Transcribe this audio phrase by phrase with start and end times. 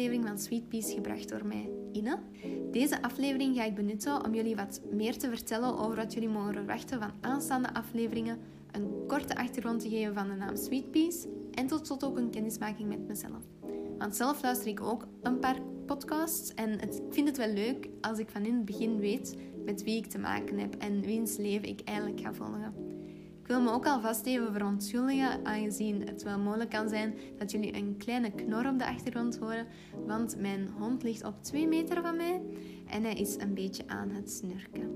[0.00, 2.18] aflevering van Sweet gebracht door mij, Ine.
[2.70, 6.52] Deze aflevering ga ik benutten om jullie wat meer te vertellen over wat jullie mogen
[6.54, 8.38] verwachten van aanstaande afleveringen,
[8.70, 12.30] een korte achtergrond te geven van de naam Sweet Peas en tot slot ook een
[12.30, 13.42] kennismaking met mezelf.
[13.98, 18.18] Want zelf luister ik ook een paar podcasts en ik vind het wel leuk als
[18.18, 21.68] ik van in het begin weet met wie ik te maken heb en wiens leven
[21.68, 22.89] ik eigenlijk ga volgen.
[23.50, 27.74] Ik wil me ook alvast even verontschuldigen, aangezien het wel mogelijk kan zijn dat jullie
[27.74, 29.66] een kleine knor op de achtergrond horen,
[30.06, 32.40] want mijn hond ligt op 2 meter van mij
[32.86, 34.90] en hij is een beetje aan het snurken.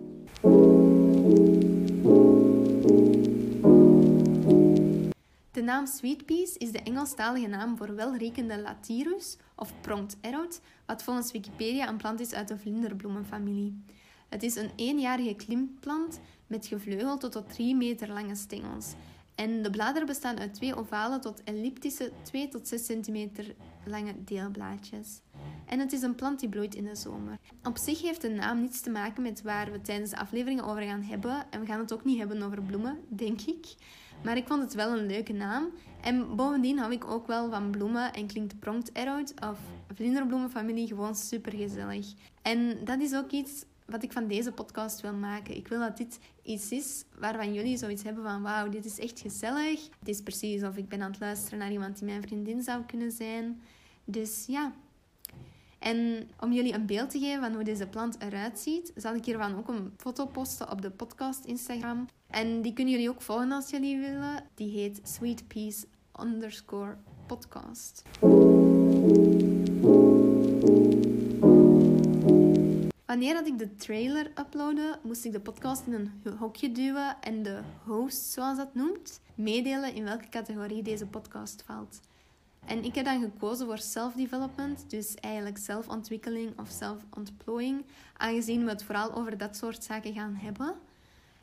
[5.51, 11.03] De naam Sweet Peas is de Engelstalige naam voor welriekende Latirus of pronged arrowt, wat
[11.03, 13.85] volgens Wikipedia een plant is uit de vlinderbloemenfamilie.
[14.35, 18.93] Het is een eenjarige klimplant met gevleugelde tot 3 meter lange stengels.
[19.35, 23.55] En de bladeren bestaan uit twee ovale tot elliptische 2 tot 6 centimeter
[23.87, 25.21] lange deelblaadjes.
[25.67, 27.39] En het is een plant die bloeit in de zomer.
[27.63, 30.83] Op zich heeft de naam niets te maken met waar we tijdens de afleveringen over
[30.83, 31.47] gaan hebben.
[31.51, 33.75] En we gaan het ook niet hebben over bloemen, denk ik.
[34.25, 35.71] Maar ik vond het wel een leuke naam.
[36.01, 39.59] En bovendien hou ik ook wel van bloemen en klinkt Pronkt Erout of
[39.95, 42.13] Vlinderbloemenfamilie gewoon super gezellig.
[42.43, 45.57] En dat is ook iets wat ik van deze podcast wil maken.
[45.57, 49.21] Ik wil dat dit iets is waarvan jullie zoiets hebben van wauw, dit is echt
[49.21, 49.89] gezellig.
[49.99, 52.83] Het is precies of ik ben aan het luisteren naar iemand die mijn vriendin zou
[52.85, 53.61] kunnen zijn.
[54.05, 54.73] Dus ja.
[55.79, 59.25] En om jullie een beeld te geven van hoe deze plant eruit ziet, zal ik
[59.25, 62.07] hiervan ook een foto posten op de podcast Instagram.
[62.27, 64.45] En die kunnen jullie ook volgen als jullie willen.
[64.55, 65.85] Die heet Sweet Peas
[66.21, 66.97] underscore
[67.27, 68.03] podcast.
[73.15, 77.43] Wanneer dat ik de trailer uploadde, moest ik de podcast in een hokje duwen en
[77.43, 82.01] de host, zoals dat noemt, meedelen in welke categorie deze podcast valt.
[82.67, 87.85] En ik heb dan gekozen voor self-development, dus eigenlijk zelfontwikkeling of zelfontplooiing,
[88.17, 90.75] aangezien we het vooral over dat soort zaken gaan hebben.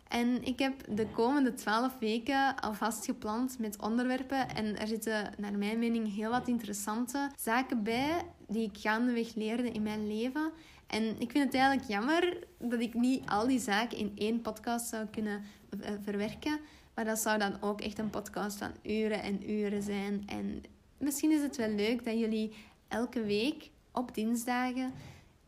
[0.08, 4.56] En ik heb de komende twaalf weken alvast gepland met onderwerpen.
[4.56, 9.70] En er zitten, naar mijn mening, heel wat interessante zaken bij die ik gaandeweg leerde
[9.70, 10.52] in mijn leven.
[10.92, 14.88] En ik vind het eigenlijk jammer dat ik niet al die zaken in één podcast
[14.88, 15.44] zou kunnen
[15.80, 16.60] eh, verwerken.
[16.96, 20.24] Maar dat zou dan ook echt een podcast van uren en uren zijn.
[20.26, 20.64] En
[20.98, 22.54] misschien is het wel leuk dat jullie
[22.88, 24.94] elke week op dinsdagen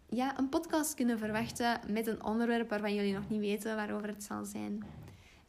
[0.09, 4.23] ja, een podcast kunnen verwachten met een onderwerp waarvan jullie nog niet weten waarover het
[4.23, 4.83] zal zijn.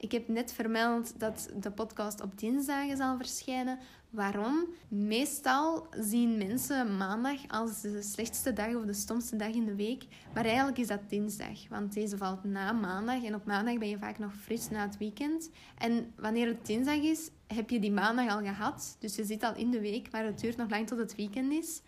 [0.04, 3.78] Ik heb net vermeld dat de podcast op dinsdagen zal verschijnen.
[4.10, 4.66] Waarom?
[4.88, 10.04] Meestal zien mensen maandag als de slechtste dag of de stomste dag in de week.
[10.34, 13.24] Maar eigenlijk is dat dinsdag, want deze valt na maandag.
[13.24, 15.50] En op maandag ben je vaak nog fris na het weekend.
[15.78, 18.96] En wanneer het dinsdag is, heb je die maandag al gehad.
[18.98, 21.52] Dus je zit al in de week, maar het duurt nog lang tot het weekend
[21.52, 21.82] is.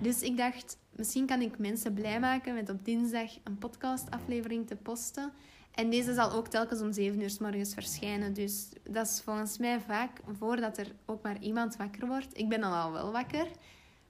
[0.00, 4.76] Dus ik dacht, misschien kan ik mensen blij maken met op dinsdag een podcastaflevering te
[4.76, 5.32] posten.
[5.74, 8.32] En deze zal ook telkens om 7 uur s morgens verschijnen.
[8.32, 12.38] Dus dat is volgens mij vaak voordat er ook maar iemand wakker wordt.
[12.38, 13.46] Ik ben al wel wakker.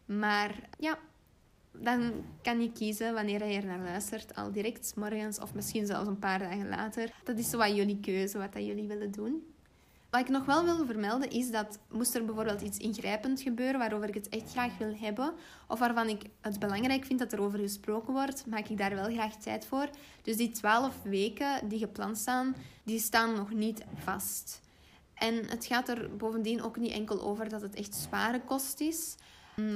[0.05, 0.99] Maar ja,
[1.73, 2.13] dan
[2.43, 4.35] kan je kiezen wanneer je er naar luistert.
[4.35, 7.13] Al direct s morgens of misschien zelfs een paar dagen later.
[7.25, 9.52] Dat is zo wat jullie keuze, wat dat jullie willen doen.
[10.13, 14.09] Wat ik nog wel wil vermelden is dat moest er bijvoorbeeld iets ingrijpend gebeuren waarover
[14.09, 15.35] ik het echt graag wil hebben,
[15.69, 19.11] of waarvan ik het belangrijk vind dat er over gesproken wordt, maak ik daar wel
[19.11, 19.89] graag tijd voor.
[20.23, 24.61] Dus die twaalf weken die gepland staan, die staan nog niet vast.
[25.15, 29.15] En het gaat er bovendien ook niet enkel over dat het echt zware kost is,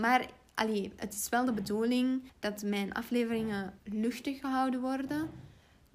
[0.01, 5.31] maar allee, het is wel de bedoeling dat mijn afleveringen luchtig gehouden worden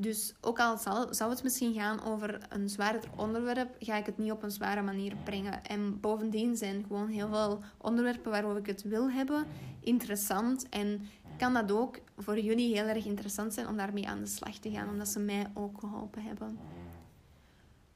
[0.02, 4.18] dus ook al zal, zou het misschien gaan over een zwaarder onderwerp, ga ik het
[4.18, 5.64] niet op een zware manier brengen.
[5.64, 9.46] En bovendien zijn gewoon heel veel onderwerpen waarover ik het wil hebben
[9.84, 10.70] interessant.
[10.70, 11.02] En
[11.38, 14.72] kan dat ook voor jullie heel erg interessant zijn om daarmee aan de slag te
[14.72, 16.60] gaan, omdat ze mij ook geholpen hebben.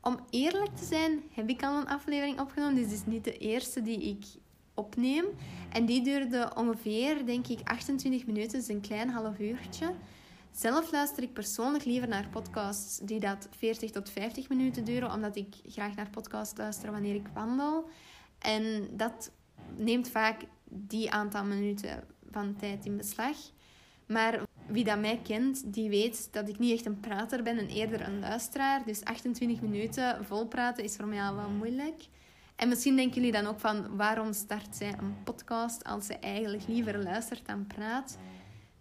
[0.02, 2.76] Om eerlijk te zijn, heb ik al een aflevering opgenomen.
[2.76, 4.26] Dit is niet de eerste die ik
[4.74, 5.26] opneem.
[5.70, 9.94] En die duurde ongeveer, denk ik, 28 minuten, dus een klein half uurtje.
[10.56, 15.36] Zelf luister ik persoonlijk liever naar podcasts die dat 40 tot 50 minuten duren, omdat
[15.36, 17.90] ik graag naar podcasts luister wanneer ik wandel.
[18.40, 19.32] En dat
[19.78, 23.36] neemt vaak die aantal minuten van tijd in beslag.
[24.08, 27.68] Maar wie dat mij kent, die weet dat ik niet echt een prater ben en
[27.68, 28.86] eerder een luisteraar.
[28.86, 32.08] Dus 28 minuten vol praten is voor mij al wel moeilijk.
[32.56, 36.68] En misschien denken jullie dan ook van waarom start zij een podcast als ze eigenlijk
[36.68, 38.18] liever luistert dan praat.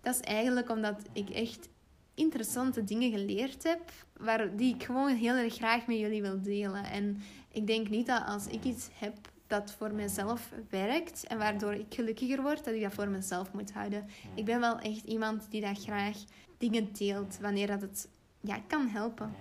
[0.04, 1.68] Dat is eigenlijk omdat ik echt
[2.14, 3.80] interessante dingen geleerd heb,
[4.16, 6.84] waar, die ik gewoon heel erg graag met jullie wil delen.
[6.84, 7.22] En
[7.52, 9.16] ik denk niet dat als ik iets heb
[9.46, 13.72] dat voor mezelf werkt en waardoor ik gelukkiger word, dat ik dat voor mezelf moet
[13.72, 14.06] houden.
[14.34, 16.16] Ik ben wel echt iemand die dat graag
[16.58, 18.08] dingen deelt wanneer dat het
[18.40, 19.34] ja, kan helpen.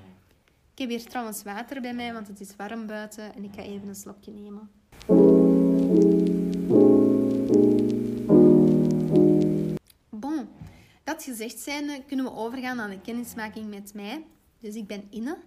[0.73, 3.61] Ik heb hier trouwens water bij mij, want het is warm buiten en ik ga
[3.61, 4.69] even een slokje nemen.
[11.13, 11.69] Dat gezegd
[12.07, 14.25] kunnen we overgaan aan de kennismaking met mij.
[14.59, 15.37] Dus ik ben Inne.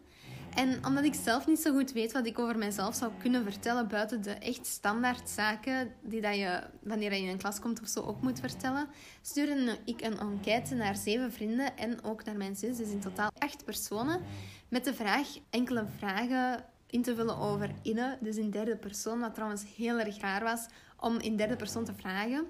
[0.55, 3.89] En omdat ik zelf niet zo goed weet wat ik over mezelf zou kunnen vertellen
[3.89, 7.89] buiten de echt standaard zaken die dat je wanneer je in een klas komt of
[7.89, 8.89] zo ook moet vertellen,
[9.23, 13.31] stuurde ik een enquête naar zeven vrienden en ook naar mijn zus, dus in totaal
[13.39, 14.21] acht personen,
[14.69, 19.35] met de vraag enkele vragen in te vullen over Inne, dus in derde persoon, wat
[19.35, 20.67] trouwens heel erg raar was
[20.97, 22.47] om in derde persoon te vragen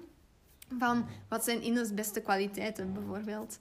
[0.77, 3.57] van wat zijn Inne's beste kwaliteiten bijvoorbeeld.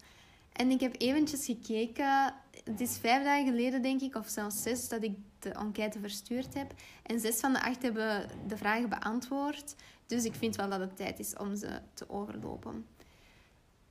[0.53, 2.35] En ik heb eventjes gekeken.
[2.64, 6.55] Het is vijf dagen geleden, denk ik, of zelfs zes, dat ik de enquête verstuurd
[6.55, 6.75] heb.
[7.03, 9.75] En zes van de acht hebben de vragen beantwoord.
[10.06, 12.87] Dus ik vind wel dat het tijd is om ze te overlopen.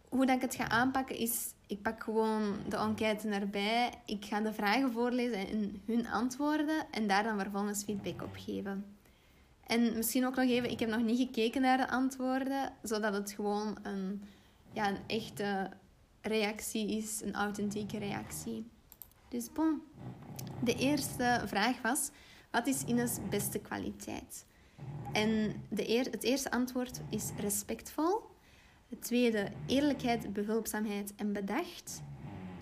[0.10, 3.94] Hoe dat ik het ga aanpakken is, ik pak gewoon de enquête erbij.
[4.06, 6.86] Ik ga de vragen voorlezen en hun antwoorden.
[6.92, 8.95] En daar dan vervolgens feedback op geven.
[9.66, 13.32] En misschien ook nog even, ik heb nog niet gekeken naar de antwoorden, zodat het
[13.32, 14.24] gewoon een,
[14.74, 15.70] ja, een echte
[16.22, 18.68] reactie is, een authentieke reactie.
[19.30, 19.82] Dus bon.
[20.64, 22.10] De eerste vraag was,
[22.52, 24.46] wat is Ines beste kwaliteit?
[25.14, 28.22] En de eer, het eerste antwoord is respectvol.
[28.90, 32.02] Het tweede, eerlijkheid, behulpzaamheid en bedacht.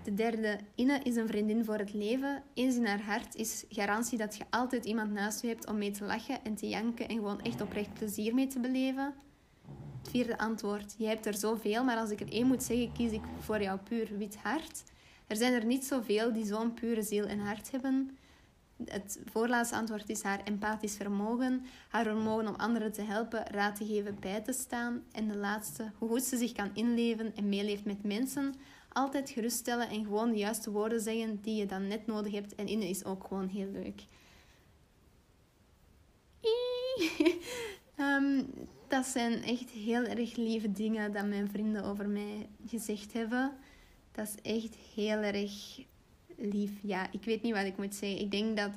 [0.03, 2.43] De derde, Inne is een vriendin voor het leven.
[2.53, 5.91] Eens in haar hart is garantie dat je altijd iemand naast je hebt om mee
[5.91, 9.13] te lachen en te janken en gewoon echt oprecht plezier mee te beleven.
[10.01, 13.11] Het vierde antwoord, je hebt er zoveel, maar als ik er één moet zeggen, kies
[13.11, 14.83] ik voor jouw puur wit hart.
[15.27, 18.17] Er zijn er niet zoveel die zo'n pure ziel en hart hebben.
[18.85, 23.85] Het voorlaatste antwoord is haar empathisch vermogen, haar vermogen om anderen te helpen, raad te
[23.85, 25.03] geven, bij te staan.
[25.11, 28.53] En de laatste, hoe goed ze zich kan inleven en meeleeft met mensen,
[28.93, 32.55] altijd geruststellen en gewoon de juiste woorden zeggen die je dan net nodig hebt.
[32.55, 34.01] En innen is ook gewoon heel leuk.
[37.99, 38.47] um,
[38.87, 43.51] dat zijn echt heel erg lieve dingen dat mijn vrienden over mij gezegd hebben.
[44.11, 45.79] Dat is echt heel erg
[46.37, 46.71] lief.
[46.81, 48.19] Ja, ik weet niet wat ik moet zeggen.
[48.19, 48.71] Ik denk dat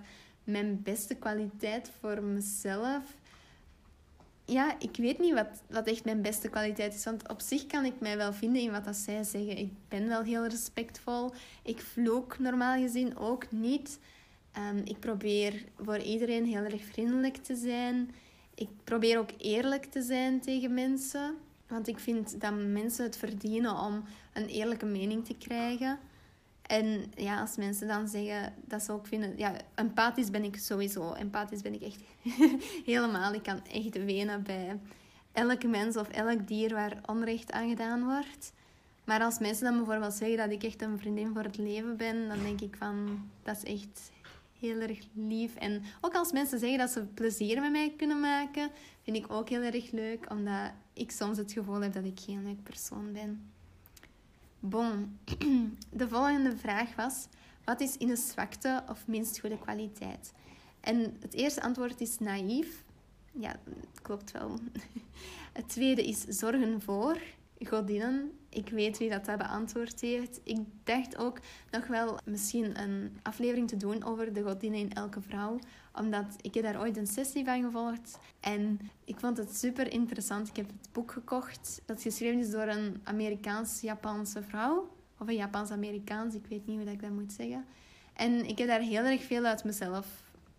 [0.44, 3.16] mijn beste kwaliteit voor mezelf
[4.46, 7.04] ja, ik weet niet wat, wat echt mijn beste kwaliteit is.
[7.04, 9.58] Want op zich kan ik mij wel vinden in wat dat zij zeggen.
[9.58, 11.32] Ik ben wel heel respectvol.
[11.62, 13.98] Ik vloek normaal gezien ook niet.
[14.58, 18.14] Um, ik probeer voor iedereen heel erg vriendelijk te zijn.
[18.54, 21.36] Ik probeer ook eerlijk te zijn tegen mensen.
[21.68, 25.98] Want ik vind dat mensen het verdienen om een eerlijke mening te krijgen.
[26.66, 29.32] En ja, als mensen dan zeggen dat ze ook vinden...
[29.36, 31.12] Ja, empathisch ben ik sowieso.
[31.12, 32.00] Empathisch ben ik echt
[32.92, 33.34] helemaal.
[33.34, 34.78] Ik kan echt wenen bij
[35.32, 38.52] elke mens of elk dier waar onrecht aan gedaan wordt.
[39.04, 42.28] Maar als mensen dan bijvoorbeeld zeggen dat ik echt een vriendin voor het leven ben,
[42.28, 43.28] dan denk ik van...
[43.42, 44.10] Dat is echt
[44.58, 45.54] heel erg lief.
[45.54, 48.70] En ook als mensen zeggen dat ze plezier met mij kunnen maken,
[49.02, 50.30] vind ik ook heel erg leuk.
[50.30, 53.50] Omdat ik soms het gevoel heb dat ik geen leuk persoon ben.
[54.68, 55.18] Bon,
[55.90, 57.26] de volgende vraag was:
[57.64, 60.32] wat is in een zwakte of minst goede kwaliteit?
[60.80, 62.84] En het eerste antwoord is naïef.
[63.32, 63.56] Ja,
[64.02, 64.58] klopt wel.
[65.52, 67.18] Het tweede is zorgen voor
[67.60, 68.30] godinnen.
[68.48, 70.40] Ik weet wie dat, dat beantwoord heeft.
[70.44, 71.38] Ik dacht ook
[71.70, 75.58] nog wel misschien een aflevering te doen over de godinnen in elke vrouw.
[75.94, 78.18] Omdat ik heb daar ooit een sessie van gevolgd.
[78.40, 80.48] En ik vond het super interessant.
[80.48, 81.82] Ik heb het boek gekocht.
[81.86, 84.88] Dat geschreven is door een Amerikaans-Japanse vrouw.
[85.18, 86.34] Of een Japans-Amerikaans.
[86.34, 87.64] Ik weet niet hoe ik dat moet zeggen.
[88.14, 90.06] En ik heb daar heel erg veel uit mezelf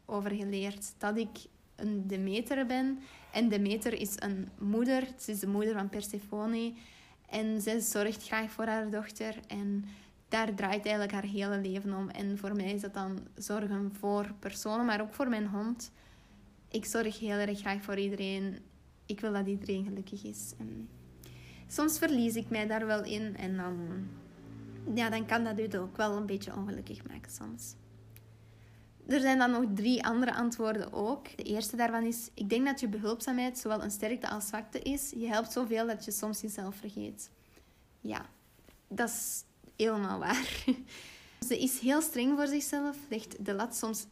[0.06, 0.94] over geleerd.
[0.98, 1.38] Dat ik
[1.76, 3.00] een Demeter ben.
[3.38, 5.08] En Demeter is een moeder.
[5.18, 6.74] Ze is de moeder van Persephone.
[7.30, 9.36] En zij zorgt graag voor haar dochter.
[9.48, 9.86] En
[10.28, 12.10] daar draait eigenlijk haar hele leven om.
[12.10, 15.92] En voor mij is dat dan zorgen voor personen, maar ook voor mijn hond.
[16.68, 18.58] Ik zorg heel erg graag voor iedereen.
[19.06, 20.54] Ik wil dat iedereen gelukkig is.
[20.60, 20.90] En
[21.68, 23.38] soms verlies ik mij daar wel in.
[23.38, 23.78] En dan,
[24.94, 27.76] ja, dan kan dat u ook wel een beetje ongelukkig maken soms.
[29.08, 31.38] Er zijn dan nog drie andere antwoorden ook.
[31.38, 35.14] De eerste daarvan is: Ik denk dat je behulpzaamheid zowel een sterkte als zwakte is.
[35.16, 37.30] Je helpt zoveel dat je soms jezelf vergeet.
[38.02, 38.26] Ja,
[38.88, 39.44] dat is
[39.76, 40.64] helemaal waar.
[41.48, 44.06] Ze is heel streng voor zichzelf, legt de lat soms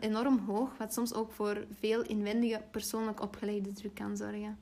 [0.00, 4.58] enorm hoog, wat soms ook voor veel inwendige persoonlijk opgelegde druk kan zorgen.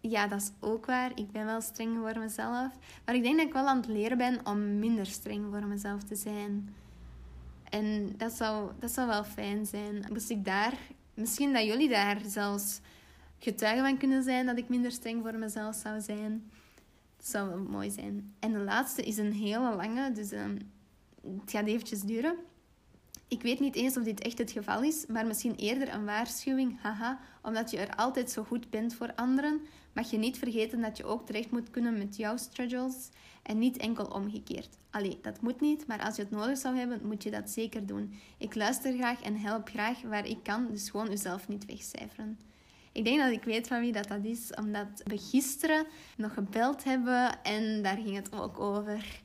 [0.00, 1.12] Ja, dat is ook waar.
[1.14, 2.72] Ik ben wel streng voor mezelf.
[3.04, 6.02] Maar ik denk dat ik wel aan het leren ben om minder streng voor mezelf
[6.02, 6.74] te zijn.
[7.72, 10.04] En dat zou, dat zou wel fijn zijn.
[10.12, 10.78] Moest ik daar
[11.14, 12.80] misschien dat jullie daar zelfs
[13.38, 16.50] getuigen van kunnen zijn dat ik minder streng voor mezelf zou zijn.
[17.16, 18.34] Dat zou wel mooi zijn.
[18.38, 20.56] En de laatste is een hele lange, dus ehm,
[21.40, 22.36] het gaat eventjes duren.
[23.28, 26.80] Ik weet niet eens of dit echt het geval is, maar misschien eerder een waarschuwing.
[26.80, 29.60] Haha, omdat je er altijd zo goed bent voor anderen,
[29.92, 33.08] mag je niet vergeten dat je ook terecht moet kunnen met jouw struggles
[33.42, 34.68] en niet enkel omgekeerd.
[34.90, 37.86] Allee, dat moet niet, maar als je het nodig zou hebben, moet je dat zeker
[37.86, 38.14] doen.
[38.38, 42.38] Ik luister graag en help graag waar ik kan, dus gewoon jezelf niet wegcijferen.
[42.92, 46.84] Ik denk dat ik weet van wie dat, dat is, omdat we gisteren nog gebeld
[46.84, 49.20] hebben en daar ging het ook over.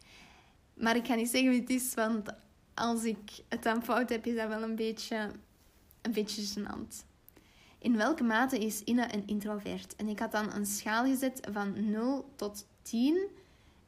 [0.74, 2.30] Maar ik ga niet zeggen wie het is, want
[2.74, 5.32] als ik het dan fout heb, is dat wel een beetje,
[6.02, 7.07] een beetje gênant.
[7.80, 9.96] In welke mate is Ine een introvert?
[9.96, 13.28] En ik had dan een schaal gezet van 0 tot 10.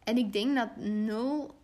[0.03, 1.55] En ik denk dat 0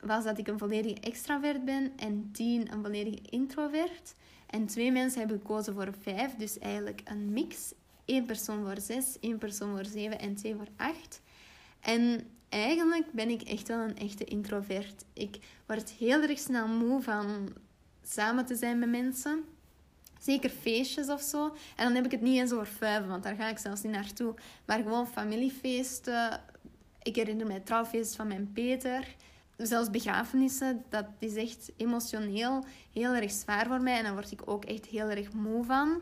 [0.00, 4.14] was dat ik een volledige extravert ben en 10 een volledige introvert.
[4.46, 7.72] En twee mensen hebben gekozen voor 5, dus eigenlijk een mix.
[8.04, 11.20] Eén persoon voor 6, één persoon voor 7 en twee voor 8.
[11.80, 15.04] En eigenlijk ben ik echt wel een echte introvert.
[15.12, 17.48] Ik word heel erg snel moe van
[18.02, 19.44] samen te zijn met mensen.
[20.22, 21.44] Zeker feestjes of zo.
[21.76, 23.92] En dan heb ik het niet eens over vijf, want daar ga ik zelfs niet
[23.92, 24.34] naartoe.
[24.64, 26.40] Maar gewoon familiefeesten.
[27.02, 29.16] Ik herinner mij het trouwfeest van mijn Peter.
[29.56, 33.96] Zelfs begrafenissen, dat is echt emotioneel heel erg zwaar voor mij.
[33.96, 36.00] En daar word ik ook echt heel erg moe van.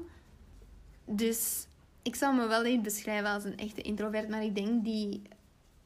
[1.05, 1.67] Dus
[2.03, 4.29] ik zou me wel niet beschrijven als een echte introvert.
[4.29, 5.23] Maar ik denk die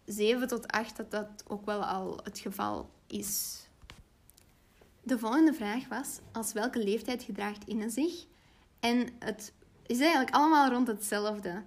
[0.04, 3.62] 7 tot 8 dat dat ook wel al het geval is.
[5.04, 8.26] De volgende vraag was: als welke leeftijd gedraagt Inne zich?
[8.80, 9.52] En het
[9.86, 11.62] is eigenlijk allemaal rond hetzelfde.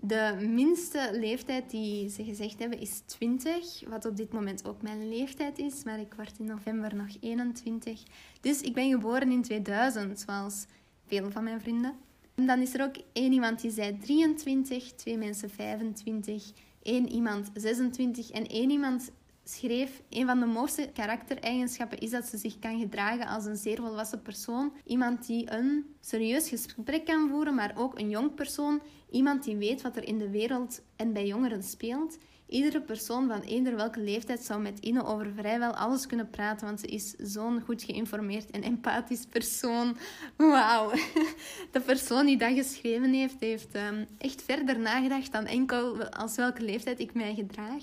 [0.00, 5.08] De minste leeftijd die ze gezegd hebben is 20, wat op dit moment ook mijn
[5.08, 8.02] leeftijd is, maar ik word in november nog 21.
[8.40, 10.66] Dus ik ben geboren in 2000, zoals
[11.06, 11.94] veel van mijn vrienden.
[12.34, 17.50] En dan is er ook één iemand die zei 23, twee mensen 25, één iemand
[17.54, 19.10] 26 en één iemand
[19.50, 23.76] schreef: Een van de mooiste karaktereigenschappen is dat ze zich kan gedragen als een zeer
[23.76, 24.72] volwassen persoon.
[24.84, 28.82] Iemand die een serieus gesprek kan voeren, maar ook een jong persoon.
[29.10, 32.18] Iemand die weet wat er in de wereld en bij jongeren speelt.
[32.50, 36.80] Iedere persoon van eender welke leeftijd zou met Ine over vrijwel alles kunnen praten, want
[36.80, 39.96] ze is zo'n goed geïnformeerd en empathisch persoon.
[40.36, 40.90] Wauw.
[41.72, 46.62] De persoon die dat geschreven heeft, heeft um, echt verder nagedacht dan enkel als welke
[46.62, 47.82] leeftijd ik mij gedraag.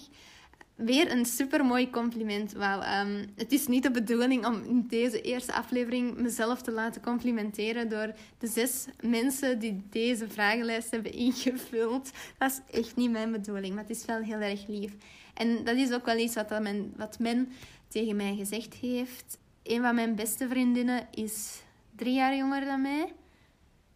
[0.78, 2.54] Weer een super mooi compliment.
[2.56, 7.90] Um, het is niet de bedoeling om in deze eerste aflevering mezelf te laten complimenteren
[7.90, 12.12] door de zes mensen die deze vragenlijst hebben ingevuld.
[12.38, 14.94] Dat is echt niet mijn bedoeling, maar het is wel heel erg lief.
[15.34, 16.54] En dat is ook wel iets wat,
[16.96, 17.52] wat men
[17.88, 19.38] tegen mij gezegd heeft.
[19.64, 21.62] Een van mijn beste vriendinnen is
[21.96, 23.14] drie jaar jonger dan mij.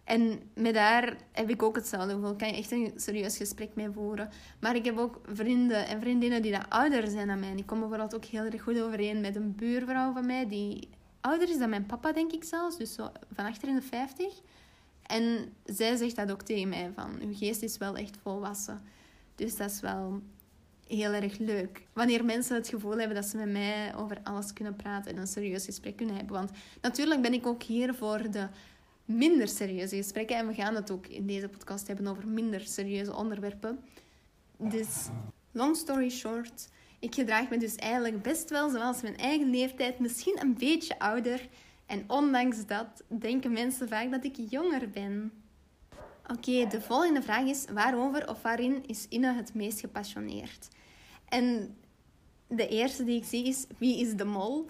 [0.04, 2.36] En met haar heb ik ook hetzelfde gevoel.
[2.36, 4.30] Kan je echt een serieus gesprek mee voeren.
[4.60, 7.54] Maar ik heb ook vrienden en vriendinnen die dat ouder zijn dan mij.
[7.56, 10.48] Ik kom bijvoorbeeld ook heel erg goed overeen met een buurvrouw van mij.
[10.48, 10.90] Die
[11.22, 12.78] ouder is dan mijn papa, denk ik zelfs.
[12.78, 12.96] Dus
[13.34, 14.42] van achter in de 50.
[15.02, 16.92] En zij zegt dat ook tegen mij.
[16.96, 18.82] Van, uw geest is wel echt volwassen.
[19.36, 20.22] Dus dat is wel
[20.88, 21.88] heel erg leuk.
[21.94, 25.28] Wanneer mensen het gevoel hebben dat ze met mij over alles kunnen praten en een
[25.28, 26.36] serieus gesprek kunnen hebben.
[26.36, 28.48] Want natuurlijk ben ik ook hier voor de
[29.18, 30.38] minder serieuze gesprekken.
[30.38, 33.80] En we gaan het ook in deze podcast hebben over minder serieuze onderwerpen.
[34.58, 35.08] Dus,
[35.52, 40.38] long story short, ik gedraag me dus eigenlijk best wel zoals mijn eigen leeftijd, misschien
[40.42, 41.48] een beetje ouder.
[41.86, 45.32] En ondanks dat denken mensen vaak dat ik jonger ben.
[46.28, 50.68] Oké, de volgende vraag is: waarover of waarin is Inne het meest gepassioneerd?
[51.28, 51.76] En
[52.48, 54.66] de eerste die ik zie is: wie is de mol?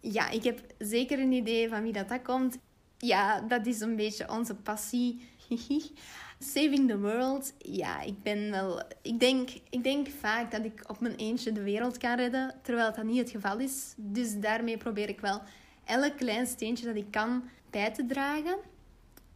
[0.00, 2.58] Ja, ik heb zeker een idee van wie dat, dat komt
[3.00, 5.28] ja, dat is een beetje onze passie.
[6.38, 7.52] Saving the world.
[7.58, 8.82] Ja, ik ben wel.
[9.02, 12.92] Ik denk, ik denk vaak dat ik op mijn eentje de wereld kan redden, terwijl
[12.92, 13.94] dat niet het geval is.
[13.96, 15.42] Dus daarmee probeer ik wel
[15.84, 18.56] elk klein steentje dat ik kan bij te dragen.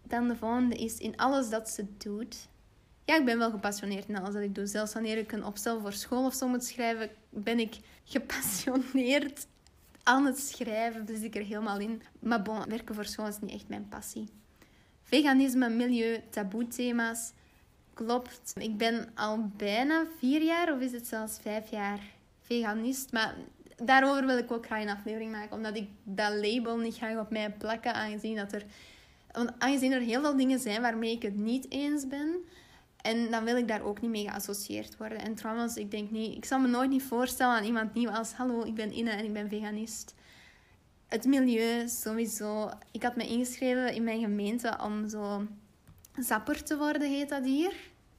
[0.03, 2.49] Dan de volgende is in alles dat ze doet.
[3.05, 4.67] Ja, ik ben wel gepassioneerd in alles dat ik doe.
[4.67, 9.47] Zelfs wanneer ik een opstel voor school of zo moet schrijven, ben ik gepassioneerd
[10.05, 12.03] aan het schrijven, dus ik er helemaal in.
[12.19, 14.29] Maar bon, werken voor school is niet echt mijn passie.
[15.03, 17.33] Veganisme, milieu, taboe-thema's.
[17.95, 18.53] Klopt.
[18.57, 22.01] Ik ben al bijna vier jaar, of is het zelfs vijf jaar,
[22.41, 23.13] veganist.
[23.13, 23.35] Maar
[23.77, 27.31] daarover wil ik ook graag een aflevering maken, omdat ik dat label niet graag op
[27.31, 28.65] mij plakken, aangezien, dat er,
[29.59, 32.37] aangezien er heel veel dingen zijn waarmee ik het niet eens ben.
[33.05, 35.19] En dan wil ik daar ook niet mee geassocieerd worden.
[35.19, 38.33] En trouwens, ik denk niet, ik zal me nooit niet voorstellen aan iemand nieuw als
[38.33, 40.15] hallo, ik ben Inne en ik ben veganist.
[41.09, 42.71] het milieu sowieso.
[42.91, 45.47] Ik had me ingeschreven in mijn gemeente om zo
[46.17, 47.73] zapper te worden, heet dat hier.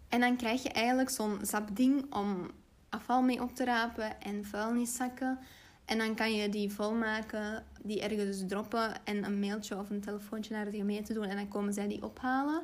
[0.09, 2.51] En dan krijg je eigenlijk zo'n zapding om
[2.89, 5.39] afval mee op te rapen en vuilniszakken.
[5.85, 10.53] En dan kan je die volmaken, die ergens droppen en een mailtje of een telefoontje
[10.53, 12.61] naar de gemeente doen en dan komen zij die ophalen.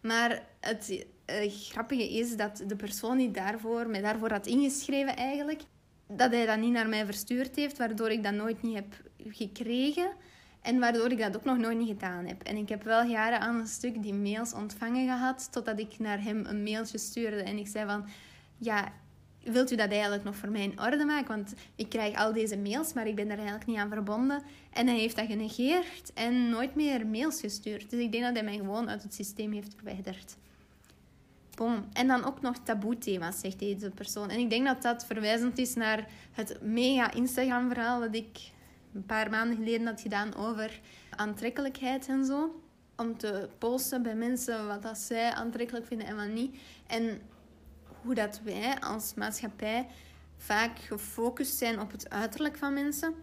[0.00, 5.62] Maar het uh, grappige is dat de persoon die daarvoor, mij daarvoor had ingeschreven eigenlijk,
[6.06, 8.94] dat hij dat niet naar mij verstuurd heeft, waardoor ik dat nooit niet heb
[9.28, 10.10] gekregen.
[10.62, 12.42] En waardoor ik dat ook nog nooit niet gedaan heb.
[12.42, 16.22] En ik heb wel jaren aan een stuk die mails ontvangen gehad, totdat ik naar
[16.22, 17.42] hem een mailtje stuurde.
[17.42, 18.08] En ik zei van,
[18.56, 18.92] ja,
[19.42, 21.28] wilt u dat eigenlijk nog voor mij in orde maken?
[21.28, 24.42] Want ik krijg al deze mails, maar ik ben daar eigenlijk niet aan verbonden.
[24.72, 27.90] En hij heeft dat genegeerd en nooit meer mails gestuurd.
[27.90, 30.36] Dus ik denk dat hij mij gewoon uit het systeem heeft verwijderd.
[31.54, 31.88] Boom.
[31.92, 34.30] En dan ook nog taboe-thema's, zegt deze persoon.
[34.30, 38.38] En ik denk dat dat verwijzend is naar het mega Instagram-verhaal dat ik
[38.94, 40.80] een paar maanden geleden had gedaan over
[41.10, 42.62] aantrekkelijkheid en zo.
[42.96, 46.56] Om te posten bij mensen wat dat zij aantrekkelijk vinden en wat niet.
[46.86, 47.20] En
[48.02, 49.86] hoe dat wij als maatschappij
[50.36, 53.14] vaak gefocust zijn op het uiterlijk van mensen.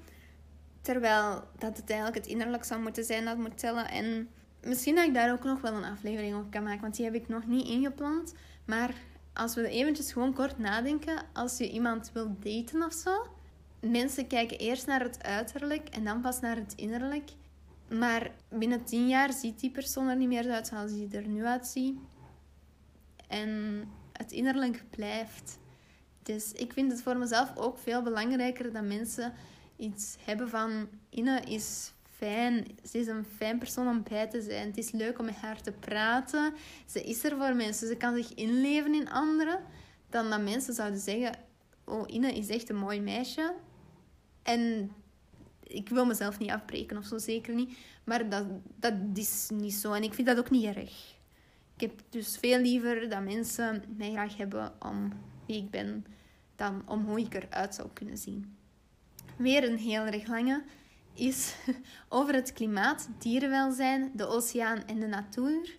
[0.81, 3.89] Terwijl dat het eigenlijk het innerlijk zou moeten zijn dat moet tellen.
[3.89, 4.29] En
[4.63, 7.13] misschien dat ik daar ook nog wel een aflevering op kan maken, want die heb
[7.13, 8.34] ik nog niet ingepland.
[8.65, 8.93] Maar
[9.34, 13.27] als we eventjes gewoon kort nadenken, als je iemand wil daten of zo,
[13.79, 17.29] mensen kijken eerst naar het uiterlijk en dan pas naar het innerlijk.
[17.89, 21.46] Maar binnen tien jaar ziet die persoon er niet meer uit zoals hij er nu
[21.46, 21.98] uitziet.
[23.27, 23.84] En
[24.17, 25.57] het innerlijk blijft.
[26.24, 29.33] Dus ik vind het voor mezelf ook veel belangrijker dat mensen
[29.75, 32.65] iets hebben van Ine is fijn.
[32.89, 34.67] Ze is een fijn persoon om bij te zijn.
[34.67, 36.53] Het is leuk om met haar te praten.
[36.86, 37.88] Ze is er voor mensen.
[37.88, 39.59] Ze kan zich inleven in anderen.
[40.09, 41.36] Dan dat mensen zouden zeggen:
[41.86, 43.53] Oh, Ine is echt een mooi meisje.
[44.43, 44.91] En
[45.63, 47.77] ik wil mezelf niet afbreken of zo, zeker niet.
[48.03, 49.93] Maar dat, dat is niet zo.
[49.93, 51.16] En ik vind dat ook niet erg.
[51.77, 55.13] Ik heb dus veel liever dat mensen mij graag hebben om
[55.45, 56.05] wie ik ben,
[56.55, 58.57] dan om hoe ik eruit zou kunnen zien.
[59.35, 60.63] Weer een heel erg lange
[61.13, 61.55] is
[62.09, 65.75] over het klimaat, dierenwelzijn, de oceaan en de natuur.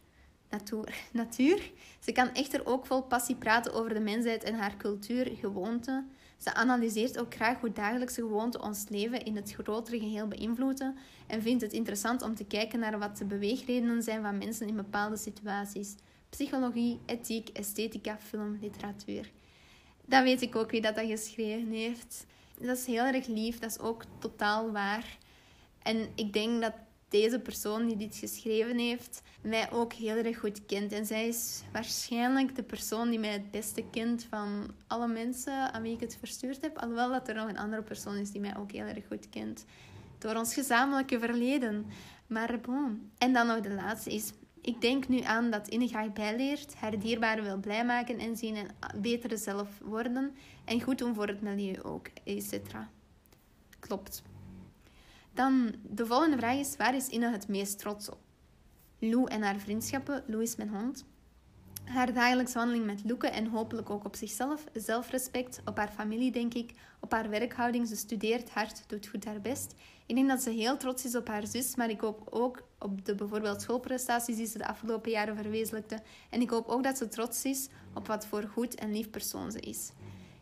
[0.51, 0.95] Natuur.
[1.13, 1.73] natuur.
[2.01, 6.11] Ze kan echter ook vol passie praten over de mensheid en haar cultuur, gewoonten.
[6.39, 10.97] Ze analyseert ook graag hoe dagelijkse gewoonten ons leven in het grotere geheel beïnvloeden
[11.27, 14.77] en vindt het interessant om te kijken naar wat de beweegredenen zijn van mensen in
[14.77, 15.95] bepaalde situaties.
[16.31, 19.31] Psychologie, ethiek, esthetica, film, literatuur.
[20.05, 22.27] Dan weet ik ook wie dat, dat geschreven heeft.
[22.61, 25.19] Dat is heel erg lief, dat is ook totaal waar.
[25.83, 26.73] En ik denk dat
[27.09, 30.93] deze persoon die dit geschreven heeft, mij ook heel erg goed kent.
[30.93, 35.83] En zij is waarschijnlijk de persoon die mij het beste kent van alle mensen aan
[35.83, 36.79] wie ik het verstuurd heb.
[36.79, 39.65] Alhoewel dat er nog een andere persoon is die mij ook heel erg goed kent.
[40.19, 41.87] Door ons gezamenlijke verleden.
[42.27, 43.11] Maar bon.
[43.19, 44.33] En dan nog de laatste is...
[44.61, 48.57] Ik denk nu aan dat Inne graag bijleert, haar dierbaren wil blij maken en zien
[48.57, 50.37] een betere zelf worden.
[50.65, 52.53] En goed doen voor het milieu ook, etc.
[53.79, 54.23] Klopt.
[55.39, 58.19] Dan de volgende vraag is: waar is Inne het meest trots op?
[58.99, 60.25] Lou en haar vriendschappen.
[60.27, 61.05] Lou is mijn hond.
[61.85, 64.65] Haar dagelijkse wandeling met Loeke en hopelijk ook op zichzelf.
[64.73, 66.73] Zelfrespect, op haar familie denk ik.
[67.01, 67.89] Op haar werkhouding.
[67.89, 69.75] Ze studeert hard, doet goed haar best.
[70.07, 73.05] Ik denk dat ze heel trots is op haar zus, maar ik hoop ook op
[73.05, 75.99] de bijvoorbeeld schoolprestaties die ze de afgelopen jaren verwezenlijkte.
[76.31, 79.53] En ik hoop ook dat ze trots is op wat voor goed en lief persoon
[79.53, 79.91] ze is.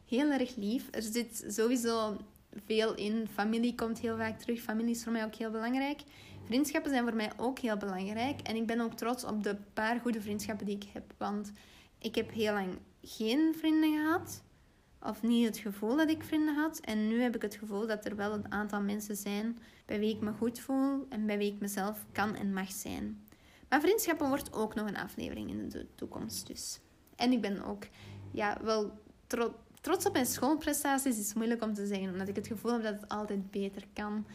[0.08, 0.88] Heel erg lief.
[0.90, 2.16] Er zit sowieso
[2.64, 3.28] veel in.
[3.32, 4.60] Familie komt heel vaak terug.
[4.60, 6.00] Familie is voor mij ook heel belangrijk.
[6.44, 8.40] Vriendschappen zijn voor mij ook heel belangrijk.
[8.40, 11.14] En ik ben ook trots op de paar goede vriendschappen die ik heb.
[11.16, 11.52] Want
[11.98, 14.42] ik heb heel lang geen vrienden gehad.
[15.00, 16.78] Of niet het gevoel dat ik vrienden had.
[16.78, 20.14] En nu heb ik het gevoel dat er wel een aantal mensen zijn bij wie
[20.14, 21.06] ik me goed voel.
[21.08, 23.24] En bij wie ik mezelf kan en mag zijn.
[23.68, 26.80] Maar vriendschappen wordt ook nog een aflevering in de toekomst dus.
[27.16, 27.84] En ik ben ook
[28.32, 28.92] ja, wel
[29.26, 29.54] trots
[29.86, 33.00] trots op mijn schoolprestaties is moeilijk om te zeggen, omdat ik het gevoel heb dat
[33.00, 34.26] het altijd beter kan.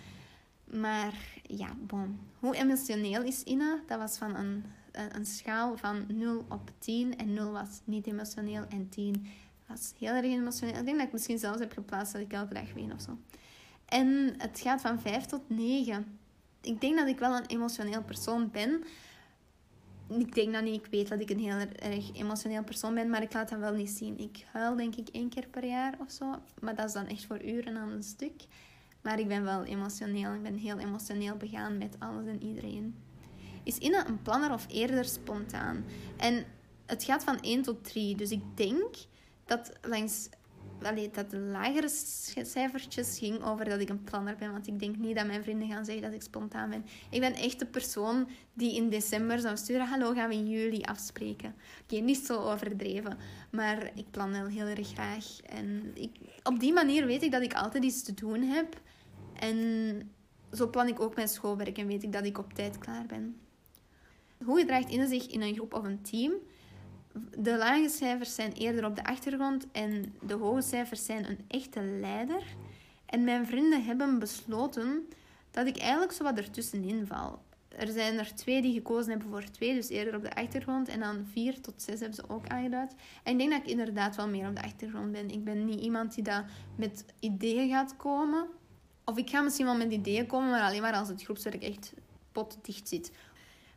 [0.64, 2.20] Maar ja, bon.
[2.40, 3.80] Hoe emotioneel is Ina?
[3.88, 7.18] Dat was van een, een schaal van 0 op 10.
[7.18, 9.28] En 0 was niet emotioneel en 10
[9.68, 10.76] was heel erg emotioneel.
[10.76, 13.18] Ik denk dat ik misschien zelfs heb geplaatst dat ik elke dag ween of zo.
[13.86, 16.20] En het gaat van 5 tot 9.
[16.62, 18.84] Ik denk dat ik wel een emotioneel persoon ben
[20.20, 20.86] ik denk dat niet.
[20.86, 23.74] Ik weet dat ik een heel erg emotioneel persoon ben, maar ik laat dat wel
[23.74, 24.20] niet zien.
[24.20, 26.36] Ik huil denk ik één keer per jaar of zo.
[26.62, 28.46] Maar dat is dan echt voor uren aan een stuk.
[29.02, 30.34] Maar ik ben wel emotioneel.
[30.34, 32.96] Ik ben heel emotioneel begaan met alles en iedereen.
[33.64, 35.86] Is Inne een planner of eerder spontaan?
[36.18, 36.46] En
[36.86, 38.16] het gaat van 1 tot 3.
[38.16, 38.96] Dus ik denk
[39.46, 40.30] dat langs
[40.88, 41.90] allee, dat de lagere
[42.44, 44.52] cijfertjes ging over dat ik een planner ben.
[44.52, 46.86] Want ik denk niet dat mijn vrienden gaan zeggen dat ik spontaan ben.
[47.10, 50.82] Ik ben echt de persoon die in december zou sturen: Hallo, gaan we in juli
[50.82, 51.56] afspreken?
[51.84, 53.18] Oké, niet zo overdreven.
[53.50, 55.42] Maar ik plan wel heel erg graag.
[55.42, 56.12] En ik,
[56.44, 58.82] op die manier weet ik dat ik altijd iets te doen heb.
[59.34, 60.12] En
[60.52, 63.40] zo plan ik ook mijn schoolwerk en weet ik dat ik op tijd klaar ben.
[64.46, 66.34] Hoe gedraagt in zich in een groep of een team?
[67.38, 71.82] De lage cijfers zijn eerder op de achtergrond en de hoge cijfers zijn een echte
[71.84, 72.44] leider.
[73.06, 75.08] En mijn vrienden hebben besloten
[75.52, 77.40] dat ik eigenlijk zo wat ertussenin val.
[77.78, 80.88] Er zijn er twee die gekozen hebben voor twee, dus eerder op de achtergrond.
[80.88, 82.96] En dan vier tot zes hebben ze ook aangeduid.
[83.24, 85.30] En ik denk dat ik inderdaad wel meer op de achtergrond ben.
[85.30, 86.44] Ik ben niet iemand die dat
[86.76, 88.48] met ideeën gaat komen.
[89.06, 91.94] Of ik ga misschien wel met ideeën komen, maar alleen maar als het groepswerk echt
[92.32, 93.12] potdicht zit.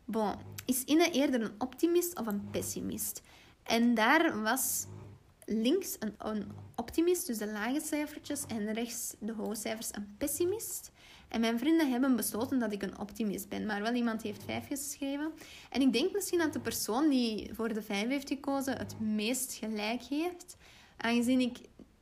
[0.04, 3.22] Bon, is Inne eerder een optimist of een pessimist?
[3.62, 4.86] En daar was
[5.44, 10.90] links een, optimist, dus de lage cijfertjes, en rechts de hoge cijfers een pessimist.
[11.28, 14.66] En mijn vrienden hebben besloten dat ik een optimist ben, maar wel iemand heeft vijf
[14.66, 15.32] geschreven.
[15.70, 19.52] En ik denk misschien dat de persoon die voor de vijf heeft gekozen het meest
[19.52, 20.56] gelijk heeft,
[20.96, 21.58] aangezien ik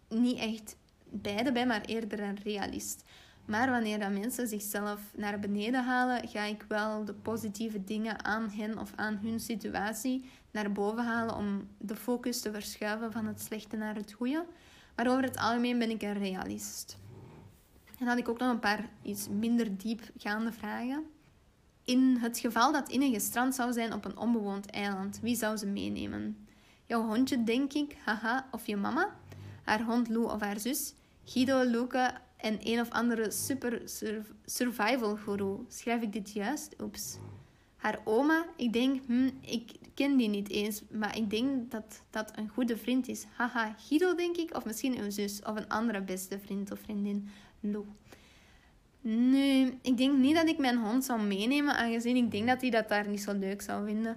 [0.08, 3.04] niet echt beide ben, maar eerder een realist.
[3.44, 8.50] Maar wanneer dat mensen zichzelf naar beneden halen, ga ik wel de positieve dingen aan
[8.50, 13.40] hen of aan hun situatie naar boven halen om de focus te verschuiven van het
[13.40, 14.44] slechte naar het goede.
[14.96, 16.98] Maar over het algemeen ben ik een realist.
[17.98, 21.04] En had ik ook nog een paar iets minder diepgaande vragen.
[21.84, 25.66] In het geval dat Inne gestrand zou zijn op een onbewoond eiland, wie zou ze
[25.66, 26.46] meenemen?
[26.84, 29.10] Jouw hondje, denk ik, haha, of je mama?
[29.62, 30.94] Haar hond Lou of haar zus?
[31.24, 33.82] Guido, Luca en een of andere super
[34.44, 35.64] survival guru.
[35.68, 36.74] Schrijf ik dit juist?
[36.80, 37.18] Oeps.
[37.76, 42.32] Haar oma, ik denk, hm, ik ken die niet eens, maar ik denk dat dat
[42.36, 43.26] een goede vriend is.
[43.36, 47.28] Haha, Guido denk ik, of misschien een zus of een andere beste vriend of vriendin,
[47.60, 47.84] Lou.
[49.00, 52.70] Nu, ik denk niet dat ik mijn hond zou meenemen, aangezien ik denk dat hij
[52.70, 54.16] dat daar niet zo leuk zou vinden.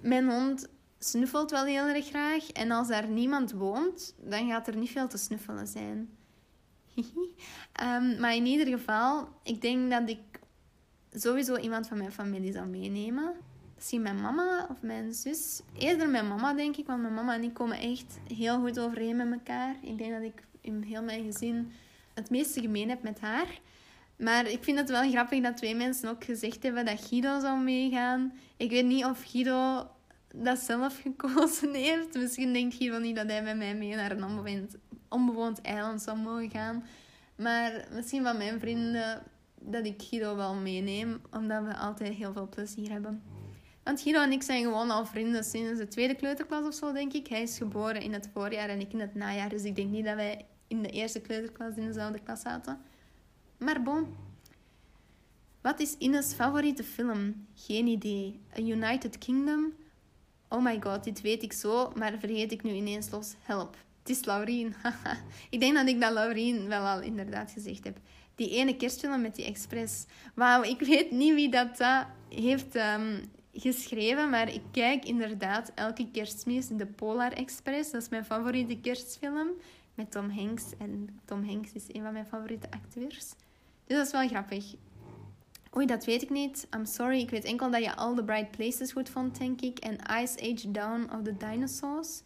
[0.00, 4.76] Mijn hond snuffelt wel heel erg graag en als daar niemand woont, dan gaat er
[4.76, 6.08] niet veel te snuffelen zijn.
[6.96, 10.18] Um, maar in ieder geval, ik denk dat ik
[11.12, 13.34] sowieso iemand van mijn familie zou meenemen.
[13.74, 15.62] Misschien mijn mama of mijn zus.
[15.78, 19.16] Eerder mijn mama, denk ik, want mijn mama en ik komen echt heel goed overeen
[19.16, 19.76] met elkaar.
[19.80, 21.72] Ik denk dat ik in heel mijn gezin
[22.14, 23.60] het meeste gemeen heb met haar.
[24.16, 27.60] Maar ik vind het wel grappig dat twee mensen ook gezegd hebben dat Guido zou
[27.60, 28.32] meegaan.
[28.56, 29.88] Ik weet niet of Guido
[30.34, 32.14] dat zelf gekozen heeft.
[32.14, 34.76] Misschien denkt Guido niet dat hij met mij mee naar een onbewoond,
[35.12, 36.84] onbewoond eiland zou mogen gaan.
[37.36, 39.22] Maar misschien van mijn vrienden
[39.60, 43.22] dat ik Guido wel meeneem, omdat we altijd heel veel plezier hebben.
[43.82, 47.12] Want Guido en ik zijn gewoon al vrienden sinds de tweede kleuterklas of zo, denk
[47.12, 47.26] ik.
[47.26, 49.48] Hij is geboren in het voorjaar en ik in het najaar.
[49.48, 52.80] Dus ik denk niet dat wij in de eerste kleuterklas in dezelfde klas zaten.
[53.58, 54.06] Maar bon.
[55.60, 57.46] Wat is Ines favoriete film?
[57.54, 58.40] Geen idee.
[58.58, 59.72] A United Kingdom?
[60.48, 63.34] Oh my god, dit weet ik zo, maar vergeet ik nu ineens los.
[63.42, 63.76] Help.
[64.02, 64.74] Het is Laurien.
[65.50, 67.98] ik denk dat ik dat Laurien wel al inderdaad gezegd heb.
[68.34, 70.04] Die ene kerstfilm met die Express.
[70.34, 76.10] Wauw, ik weet niet wie dat, dat heeft um, geschreven, maar ik kijk inderdaad elke
[76.10, 77.90] kerstmis de Polar Express.
[77.90, 79.48] Dat is mijn favoriete kerstfilm
[79.94, 80.64] met Tom Hanks.
[80.78, 83.34] En Tom Hanks is een van mijn favoriete acteurs.
[83.86, 84.74] Dus dat is wel grappig.
[85.76, 86.66] Oei, dat weet ik niet.
[86.74, 87.20] I'm sorry.
[87.20, 89.78] Ik weet enkel dat je All the Bright Places goed vond, denk ik.
[89.78, 92.22] En Ice Age Dawn of the Dinosaurs.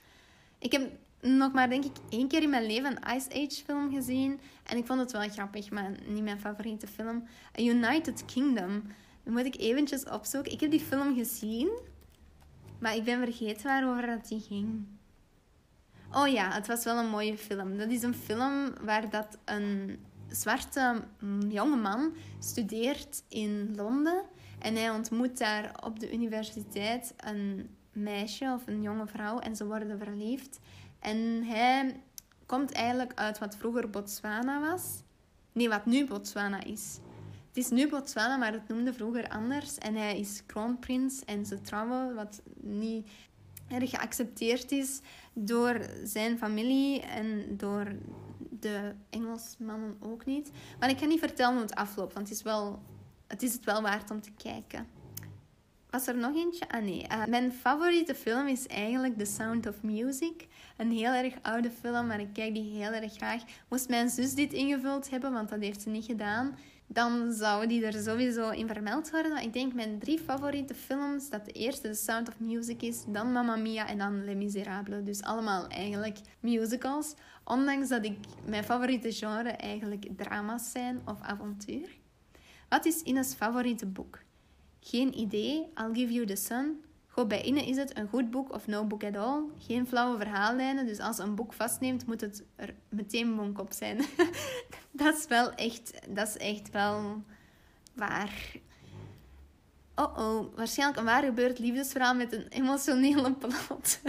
[0.58, 0.90] Ik heb
[1.26, 4.40] nog maar, denk ik, één keer in mijn leven een Ice Age film gezien.
[4.64, 7.26] En ik vond het wel grappig, maar niet mijn favoriete film.
[7.60, 8.82] A United Kingdom.
[9.24, 10.52] Dan moet ik eventjes opzoeken.
[10.52, 11.78] Ik heb die film gezien,
[12.78, 14.86] maar ik ben vergeten waarover dat die ging.
[16.12, 17.76] Oh ja, het was wel een mooie film.
[17.78, 21.04] Dat is een film waar dat een zwarte
[21.48, 24.22] jonge man studeert in Londen.
[24.58, 29.66] En hij ontmoet daar op de universiteit een meisje of een jonge vrouw en ze
[29.66, 30.58] worden verliefd.
[31.06, 32.00] En hij
[32.46, 35.02] komt eigenlijk uit wat vroeger Botswana was.
[35.52, 36.98] Nee, wat nu Botswana is.
[37.48, 39.78] Het is nu Botswana, maar het noemde vroeger anders.
[39.78, 43.08] En hij is kroonprins en ze trouwen, wat niet
[43.68, 45.00] erg geaccepteerd is
[45.32, 47.96] door zijn familie en door
[48.38, 50.50] de Engelsmannen ook niet.
[50.78, 52.82] Maar ik kan niet vertellen hoe het afloopt, want het is, wel,
[53.26, 54.86] het is het wel waard om te kijken.
[55.96, 56.68] Was er nog eentje?
[56.68, 57.06] Ah nee.
[57.12, 60.46] Uh, mijn favoriete film is eigenlijk The Sound of Music.
[60.76, 63.42] Een heel erg oude film, maar ik kijk die heel erg graag.
[63.68, 66.58] Moest mijn zus dit ingevuld hebben, want dat heeft ze niet gedaan.
[66.86, 69.42] dan zou die er sowieso in vermeld worden.
[69.42, 73.32] Ik denk mijn drie favoriete films, dat de eerste The Sound of Music is, dan
[73.32, 75.04] Mamma Mia en dan Les Miserables.
[75.04, 77.14] Dus allemaal eigenlijk musicals.
[77.44, 81.88] Ondanks dat ik mijn favoriete genre eigenlijk drama's zijn of avontuur.
[82.68, 84.24] Wat is Ines favoriete boek?
[84.88, 85.68] Geen idee.
[85.74, 86.84] I'll Give You the Sun.
[87.06, 89.42] Goed, bij is het een goed boek of no book at all.
[89.58, 93.98] Geen flauwe verhaallijnen, dus als een boek vastneemt, moet het er meteen bonk op zijn.
[94.90, 97.22] dat is wel echt, dat is echt wel
[97.94, 98.56] waar.
[99.94, 104.00] Oh oh, waarschijnlijk een waar gebeurd liefdesverhaal met een emotionele plot.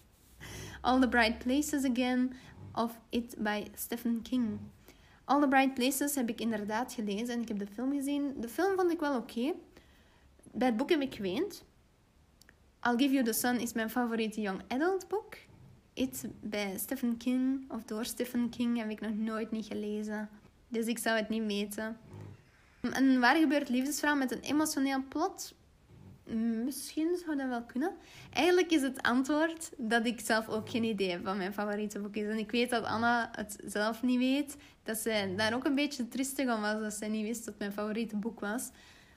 [0.80, 2.32] All the Bright Places Again
[2.72, 4.58] of It by Stephen King.
[5.24, 8.34] All the Bright Places heb ik inderdaad gelezen en ik heb de film gezien.
[8.40, 9.54] De film vond ik wel oké.
[10.54, 11.64] Bij het boek heb ik geweend.
[12.82, 15.36] I'll Give You the Sun is mijn favoriete young adult boek.
[15.94, 20.28] It bij Stephen King, of door Stephen King, heb ik nog nooit niet gelezen.
[20.68, 21.98] Dus ik zou het niet weten.
[22.80, 25.54] Een waar gebeurt liefdesverhaal met een emotioneel plot?
[26.64, 27.92] Misschien zou dat wel kunnen.
[28.32, 32.16] Eigenlijk is het antwoord dat ik zelf ook geen idee heb van mijn favoriete boek
[32.16, 32.28] is.
[32.28, 34.56] En ik weet dat Anna het zelf niet weet.
[34.82, 37.72] Dat zij daar ook een beetje tristig om was dat zij niet wist dat mijn
[37.72, 38.70] favoriete boek was.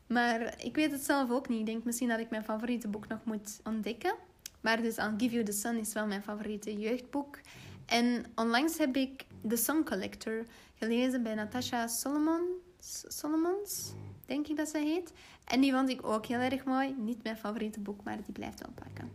[0.08, 1.60] Maar ik weet het zelf ook niet.
[1.60, 4.16] Ik denk misschien dat ik mijn favoriete boek nog moet ontdekken.
[4.62, 7.40] Maar dus I'll Give You The Sun is wel mijn favoriete jeugdboek.
[7.86, 13.94] En onlangs heb ik The Song Collector gelezen bij Natasha Solomons, Solomons,
[14.26, 15.14] denk ik dat ze heet.
[15.46, 16.96] En die vond ik ook heel erg mooi.
[16.98, 19.12] Niet mijn favoriete boek, maar die blijft wel plakken.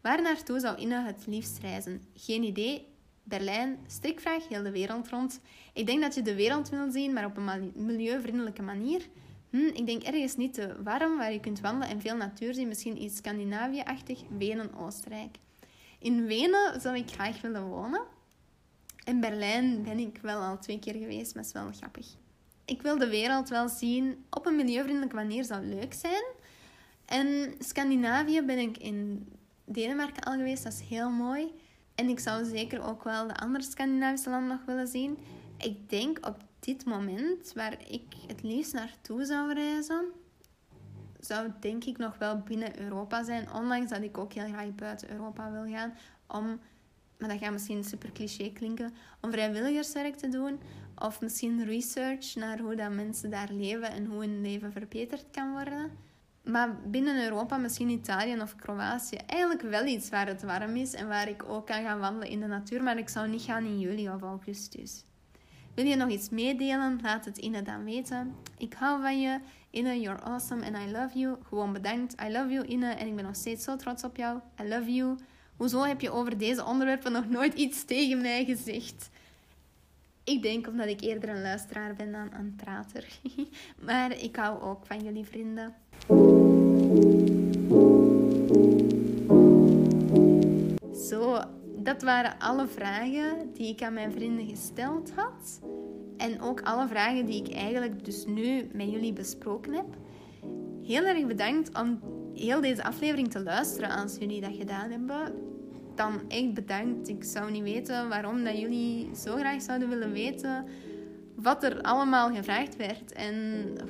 [0.00, 2.02] Waar naartoe zou Inne het liefst reizen?
[2.14, 2.86] Geen idee.
[3.22, 5.40] Berlijn, strikvraag, heel de wereld rond.
[5.72, 9.08] Ik denk dat je de wereld wil zien, maar op een milieuvriendelijke manier.
[9.54, 12.68] Hm, ik denk ergens niet te warm, waar je kunt wandelen en veel natuur zien.
[12.68, 15.36] Misschien iets Scandinavië-achtig, Wenen, Oostenrijk.
[15.98, 18.02] In Wenen zou ik graag willen wonen.
[19.04, 22.06] In Berlijn ben ik wel al twee keer geweest, maar is wel grappig.
[22.64, 26.24] Ik wil de wereld wel zien op een milieuvriendelijke manier, zou leuk zijn.
[27.04, 29.28] En Scandinavië ben ik in
[29.64, 31.52] Denemarken al geweest, dat is heel mooi.
[31.94, 35.18] En ik zou zeker ook wel de andere Scandinavische landen nog willen zien.
[35.58, 40.04] Ik denk op dit moment, waar ik het liefst naartoe zou reizen,
[41.20, 43.52] zou denk ik nog wel binnen Europa zijn.
[43.52, 45.94] Ondanks dat ik ook heel graag buiten Europa wil gaan.
[46.26, 46.60] Om,
[47.18, 50.60] maar dat gaat misschien super cliché klinken, om vrijwilligerswerk te doen.
[50.98, 55.52] Of misschien research naar hoe dat mensen daar leven en hoe hun leven verbeterd kan
[55.52, 55.90] worden.
[56.42, 61.08] Maar binnen Europa, misschien Italië of Kroatië, eigenlijk wel iets waar het warm is en
[61.08, 62.82] waar ik ook kan gaan wandelen in de natuur.
[62.82, 65.04] Maar ik zou niet gaan in juli of augustus.
[65.74, 66.98] Wil je nog iets meedelen?
[67.02, 68.34] Laat het Inne dan weten.
[68.58, 69.38] Ik hou van je.
[69.70, 71.36] Inne, you're awesome and I love you.
[71.48, 72.14] Gewoon bedankt.
[72.22, 72.90] I love you, Inne.
[72.90, 74.38] En ik ben nog steeds zo trots op jou.
[74.60, 75.16] I love you.
[75.56, 79.10] Hoezo heb je over deze onderwerpen nog nooit iets tegen mij gezegd?
[80.24, 83.06] Ik denk omdat ik eerder een luisteraar ben dan een prater.
[83.86, 85.74] maar ik hou ook van jullie vrienden.
[91.08, 91.40] Zo,
[91.84, 95.60] dat waren alle vragen die ik aan mijn vrienden gesteld had.
[96.16, 99.86] En ook alle vragen die ik eigenlijk dus nu met jullie besproken heb.
[100.82, 102.00] Heel erg bedankt om
[102.34, 105.34] heel deze aflevering te luisteren als jullie dat gedaan hebben.
[105.94, 107.08] Dan echt bedankt.
[107.08, 110.64] Ik zou niet weten waarom dat jullie zo graag zouden willen weten
[111.34, 113.34] wat er allemaal gevraagd werd en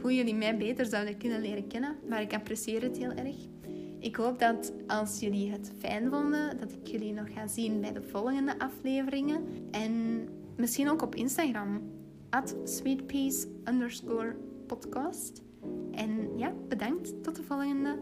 [0.01, 1.97] hoe jullie mij beter zouden kunnen leren kennen.
[2.09, 3.37] Maar ik apprecieer het heel erg.
[4.05, 7.93] Ik hoop dat als jullie het fijn vonden, dat ik jullie nog ga zien bij
[7.93, 9.45] de volgende afleveringen.
[9.71, 10.25] En
[10.57, 11.83] misschien ook op Instagram.
[12.31, 14.37] At sweetpeace underscore
[14.67, 15.43] podcast.
[15.93, 17.23] En ja, bedankt.
[17.23, 17.99] Tot de volgende.